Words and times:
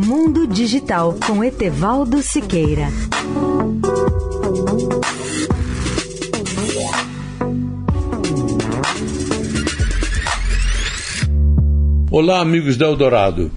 Mundo 0.00 0.46
Digital 0.46 1.18
com 1.26 1.42
Etevaldo 1.42 2.22
Siqueira. 2.22 2.86
Olá, 12.12 12.38
amigos 12.38 12.76
da 12.76 12.86
Eldorado. 12.86 13.50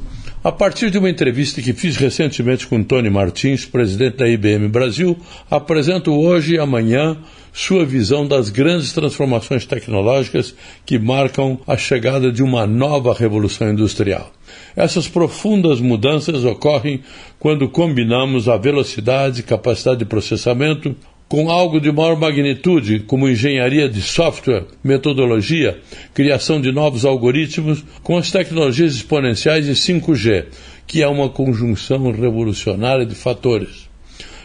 A 0.43 0.51
partir 0.51 0.89
de 0.89 0.97
uma 0.97 1.11
entrevista 1.11 1.61
que 1.61 1.73
fiz 1.73 1.95
recentemente 1.95 2.65
com 2.65 2.81
Tony 2.81 3.11
Martins, 3.11 3.63
presidente 3.63 4.17
da 4.17 4.27
IBM 4.27 4.67
Brasil, 4.67 5.15
apresento 5.47 6.11
hoje 6.11 6.55
e 6.55 6.59
amanhã 6.59 7.19
sua 7.53 7.85
visão 7.85 8.25
das 8.25 8.49
grandes 8.49 8.93
transformações 8.93 9.65
tecnológicas 9.65 10.55
que 10.85 10.97
marcam 10.97 11.59
a 11.67 11.75
chegada 11.75 12.31
de 12.31 12.41
uma 12.41 12.65
nova 12.65 13.13
revolução 13.13 13.69
industrial. 13.69 14.31
Essas 14.75 15.07
profundas 15.07 15.79
mudanças 15.79 16.45
ocorrem 16.45 17.01
quando 17.39 17.67
combinamos 17.67 18.47
a 18.47 18.57
velocidade 18.57 19.41
e 19.41 19.43
capacidade 19.43 19.99
de 19.99 20.05
processamento 20.05 20.95
com 21.31 21.49
algo 21.49 21.79
de 21.79 21.89
maior 21.93 22.19
magnitude, 22.19 22.99
como 22.99 23.29
engenharia 23.29 23.87
de 23.87 24.01
software, 24.01 24.65
metodologia, 24.83 25.79
criação 26.13 26.59
de 26.59 26.73
novos 26.73 27.05
algoritmos, 27.05 27.85
com 28.03 28.17
as 28.17 28.29
tecnologias 28.29 28.95
exponenciais 28.95 29.65
e 29.65 29.71
5G, 29.71 30.47
que 30.85 31.01
é 31.01 31.07
uma 31.07 31.29
conjunção 31.29 32.11
revolucionária 32.11 33.05
de 33.05 33.15
fatores. 33.15 33.90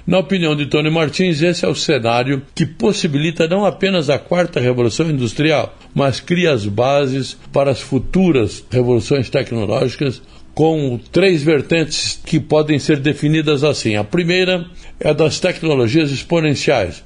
Na 0.06 0.20
opinião 0.20 0.54
de 0.54 0.66
Tony 0.66 0.88
Martins, 0.88 1.42
esse 1.42 1.64
é 1.64 1.68
o 1.68 1.74
cenário 1.74 2.40
que 2.54 2.64
possibilita 2.64 3.48
não 3.48 3.64
apenas 3.64 4.08
a 4.08 4.20
quarta 4.20 4.60
revolução 4.60 5.10
industrial, 5.10 5.76
mas 5.92 6.20
cria 6.20 6.52
as 6.52 6.64
bases 6.64 7.36
para 7.52 7.72
as 7.72 7.80
futuras 7.80 8.64
revoluções 8.70 9.28
tecnológicas 9.28 10.22
com 10.54 10.98
três 11.10 11.42
vertentes 11.42 12.20
que 12.24 12.38
podem 12.38 12.78
ser 12.78 13.00
definidas 13.00 13.64
assim. 13.64 13.96
A 13.96 14.04
primeira 14.04 14.64
é 15.00 15.12
das 15.12 15.40
tecnologias 15.40 16.12
exponenciais, 16.12 17.02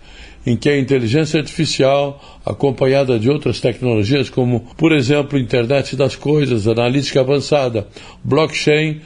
em 0.47 0.55
que 0.55 0.69
a 0.69 0.79
inteligência 0.79 1.41
artificial, 1.41 2.41
acompanhada 2.45 3.19
de 3.19 3.31
outras 3.31 3.63
tecnologias 3.63 4.29
como, 4.29 4.61
por 4.77 4.93
exemplo, 4.93 5.39
internet 5.39 5.97
das 5.97 6.17
coisas, 6.17 6.69
analítica 6.69 7.21
avançada, 7.21 7.89
blockchain, 8.23 9.01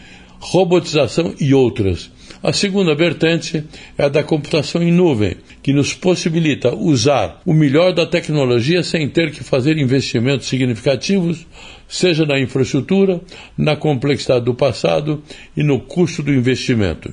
robotização 0.44 1.34
e 1.40 1.54
outras, 1.54 2.10
a 2.42 2.52
segunda 2.52 2.94
vertente 2.94 3.64
é 3.96 4.04
a 4.04 4.08
da 4.08 4.22
computação 4.22 4.82
em 4.82 4.92
nuvem, 4.92 5.38
que 5.62 5.72
nos 5.72 5.94
possibilita 5.94 6.74
usar 6.74 7.40
o 7.46 7.54
melhor 7.54 7.94
da 7.94 8.04
tecnologia 8.04 8.82
sem 8.82 9.08
ter 9.08 9.32
que 9.32 9.42
fazer 9.42 9.78
investimentos 9.78 10.46
significativos, 10.46 11.46
seja 11.88 12.26
na 12.26 12.38
infraestrutura, 12.38 13.18
na 13.56 13.74
complexidade 13.74 14.44
do 14.44 14.54
passado 14.54 15.22
e 15.56 15.62
no 15.62 15.80
custo 15.80 16.22
do 16.22 16.34
investimento. 16.34 17.10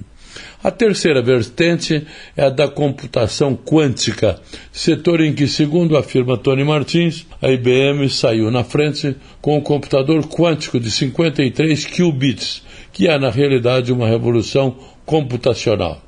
A 0.63 0.69
terceira 0.69 1.23
vertente 1.23 2.05
é 2.37 2.43
a 2.43 2.49
da 2.49 2.67
computação 2.67 3.55
quântica, 3.55 4.39
setor 4.71 5.19
em 5.19 5.33
que, 5.33 5.47
segundo 5.47 5.97
afirma 5.97 6.37
Tony 6.37 6.63
Martins, 6.63 7.25
a 7.41 7.49
IBM 7.49 8.07
saiu 8.07 8.51
na 8.51 8.63
frente 8.63 9.15
com 9.41 9.57
o 9.57 9.61
computador 9.61 10.23
quântico 10.27 10.79
de 10.79 10.91
53 10.91 11.85
qubits, 11.85 12.61
que 12.93 13.07
é, 13.07 13.17
na 13.17 13.31
realidade, 13.31 13.91
uma 13.91 14.07
revolução 14.07 14.75
computacional. 15.03 15.99